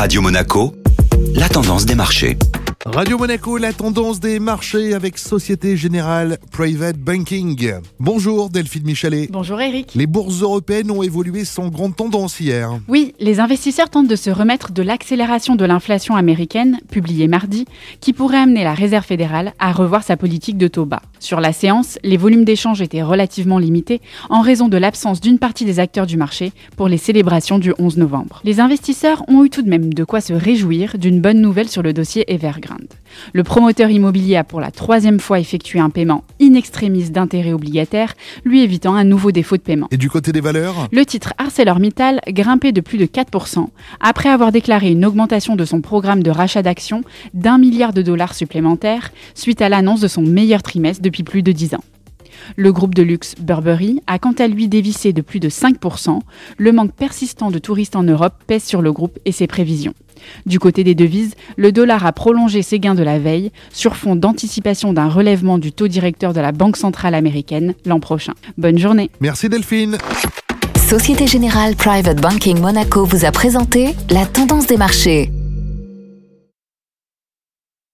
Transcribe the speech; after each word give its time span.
Radio 0.00 0.22
Monaco, 0.22 0.72
la 1.34 1.46
tendance 1.50 1.84
des 1.84 1.94
marchés. 1.94 2.38
Radio 2.86 3.18
Monaco, 3.18 3.58
la 3.58 3.74
tendance 3.74 4.18
des 4.18 4.40
marchés 4.40 4.94
avec 4.94 5.18
Société 5.18 5.76
Générale 5.76 6.38
Private 6.50 6.96
Banking. 6.96 7.74
Bonjour 7.98 8.48
Delphine 8.48 8.84
Michalet. 8.84 9.28
Bonjour 9.30 9.60
Eric. 9.60 9.94
Les 9.94 10.06
bourses 10.06 10.40
européennes 10.40 10.90
ont 10.90 11.02
évolué 11.02 11.44
sans 11.44 11.68
grande 11.68 11.94
tendance 11.94 12.40
hier. 12.40 12.70
Oui, 12.88 13.14
les 13.20 13.40
investisseurs 13.40 13.90
tentent 13.90 14.08
de 14.08 14.16
se 14.16 14.30
remettre 14.30 14.72
de 14.72 14.80
l'accélération 14.80 15.54
de 15.54 15.66
l'inflation 15.66 16.16
américaine, 16.16 16.78
publiée 16.90 17.28
mardi, 17.28 17.66
qui 18.00 18.14
pourrait 18.14 18.38
amener 18.38 18.64
la 18.64 18.72
Réserve 18.72 19.04
fédérale 19.04 19.52
à 19.58 19.70
revoir 19.70 20.02
sa 20.02 20.16
politique 20.16 20.56
de 20.56 20.68
taux 20.68 20.86
bas. 20.86 21.02
Sur 21.20 21.40
la 21.40 21.52
séance, 21.52 21.98
les 22.02 22.16
volumes 22.16 22.46
d'échange 22.46 22.80
étaient 22.80 23.02
relativement 23.02 23.58
limités 23.58 24.00
en 24.30 24.40
raison 24.40 24.68
de 24.68 24.78
l'absence 24.78 25.20
d'une 25.20 25.38
partie 25.38 25.66
des 25.66 25.78
acteurs 25.78 26.06
du 26.06 26.16
marché 26.16 26.52
pour 26.76 26.88
les 26.88 26.96
célébrations 26.96 27.58
du 27.58 27.74
11 27.78 27.98
novembre. 27.98 28.40
Les 28.42 28.58
investisseurs 28.58 29.22
ont 29.28 29.44
eu 29.44 29.50
tout 29.50 29.60
de 29.60 29.68
même 29.68 29.92
de 29.92 30.04
quoi 30.04 30.22
se 30.22 30.32
réjouir 30.32 30.96
d'une 30.96 31.20
bonne 31.20 31.42
nouvelle 31.42 31.68
sur 31.68 31.82
le 31.82 31.92
dossier 31.92 32.32
Evergrande. 32.32 32.88
Le 33.32 33.44
promoteur 33.44 33.90
immobilier 33.90 34.36
a 34.36 34.44
pour 34.44 34.60
la 34.60 34.70
troisième 34.70 35.20
fois 35.20 35.40
effectué 35.40 35.80
un 35.80 35.90
paiement 35.90 36.24
in 36.40 36.54
extremis 36.54 37.10
d'intérêts 37.10 37.52
obligataires, 37.52 38.14
lui 38.44 38.62
évitant 38.62 38.94
un 38.94 39.04
nouveau 39.04 39.32
défaut 39.32 39.56
de 39.56 39.62
paiement. 39.62 39.88
Et 39.90 39.96
du 39.96 40.10
côté 40.10 40.32
des 40.32 40.40
valeurs 40.40 40.88
Le 40.92 41.04
titre 41.04 41.34
ArcelorMittal 41.38 42.20
grimpait 42.28 42.72
de 42.72 42.80
plus 42.80 42.98
de 42.98 43.06
4% 43.06 43.66
après 44.00 44.28
avoir 44.28 44.52
déclaré 44.52 44.90
une 44.90 45.04
augmentation 45.04 45.56
de 45.56 45.64
son 45.64 45.80
programme 45.80 46.22
de 46.22 46.30
rachat 46.30 46.62
d'actions 46.62 47.02
d'un 47.34 47.58
milliard 47.58 47.92
de 47.92 48.02
dollars 48.02 48.34
supplémentaires 48.34 49.10
suite 49.34 49.62
à 49.62 49.68
l'annonce 49.68 50.00
de 50.00 50.08
son 50.08 50.22
meilleur 50.22 50.62
trimestre 50.62 51.02
depuis 51.02 51.22
plus 51.22 51.42
de 51.42 51.52
10 51.52 51.74
ans. 51.74 51.84
Le 52.56 52.72
groupe 52.72 52.94
de 52.94 53.02
luxe 53.02 53.34
Burberry 53.38 54.00
a 54.06 54.18
quant 54.18 54.32
à 54.32 54.46
lui 54.46 54.68
dévissé 54.68 55.12
de 55.12 55.22
plus 55.22 55.40
de 55.40 55.48
5%. 55.48 56.20
Le 56.56 56.72
manque 56.72 56.92
persistant 56.92 57.50
de 57.50 57.58
touristes 57.58 57.96
en 57.96 58.02
Europe 58.02 58.34
pèse 58.46 58.64
sur 58.64 58.82
le 58.82 58.92
groupe 58.92 59.18
et 59.24 59.32
ses 59.32 59.46
prévisions. 59.46 59.94
Du 60.46 60.58
côté 60.58 60.84
des 60.84 60.94
devises, 60.94 61.34
le 61.56 61.72
dollar 61.72 62.06
a 62.06 62.12
prolongé 62.12 62.62
ses 62.62 62.78
gains 62.78 62.94
de 62.94 63.02
la 63.02 63.18
veille 63.18 63.50
sur 63.72 63.96
fond 63.96 64.16
d'anticipation 64.16 64.92
d'un 64.92 65.08
relèvement 65.08 65.58
du 65.58 65.72
taux 65.72 65.88
directeur 65.88 66.32
de 66.32 66.40
la 66.40 66.52
Banque 66.52 66.76
centrale 66.76 67.14
américaine 67.14 67.74
l'an 67.84 68.00
prochain. 68.00 68.34
Bonne 68.58 68.78
journée. 68.78 69.10
Merci 69.20 69.48
Delphine. 69.48 69.98
Société 70.88 71.26
Générale 71.26 71.76
Private 71.76 72.20
Banking 72.20 72.58
Monaco 72.58 73.04
vous 73.04 73.24
a 73.24 73.30
présenté 73.30 73.94
la 74.10 74.26
tendance 74.26 74.66
des 74.66 74.76
marchés. 74.76 75.30